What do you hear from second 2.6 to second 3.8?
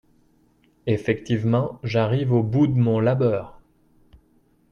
de mon labeur